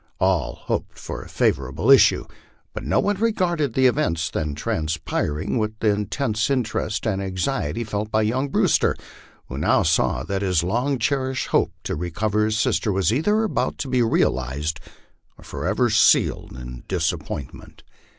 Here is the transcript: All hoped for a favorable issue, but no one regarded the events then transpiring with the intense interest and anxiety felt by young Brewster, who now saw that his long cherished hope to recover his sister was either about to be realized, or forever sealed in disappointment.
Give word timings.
All 0.19 0.55
hoped 0.55 0.97
for 0.97 1.21
a 1.21 1.29
favorable 1.29 1.91
issue, 1.91 2.25
but 2.73 2.83
no 2.83 2.99
one 2.99 3.17
regarded 3.17 3.75
the 3.75 3.85
events 3.85 4.31
then 4.31 4.55
transpiring 4.55 5.59
with 5.59 5.77
the 5.77 5.89
intense 5.89 6.49
interest 6.49 7.05
and 7.05 7.21
anxiety 7.21 7.83
felt 7.83 8.09
by 8.09 8.23
young 8.23 8.49
Brewster, 8.49 8.95
who 9.45 9.59
now 9.59 9.83
saw 9.83 10.23
that 10.23 10.41
his 10.41 10.63
long 10.63 10.97
cherished 10.97 11.49
hope 11.49 11.73
to 11.83 11.95
recover 11.95 12.45
his 12.45 12.57
sister 12.57 12.91
was 12.91 13.13
either 13.13 13.43
about 13.43 13.77
to 13.77 13.87
be 13.87 14.01
realized, 14.01 14.79
or 15.37 15.43
forever 15.43 15.87
sealed 15.91 16.53
in 16.55 16.83
disappointment. 16.87 17.83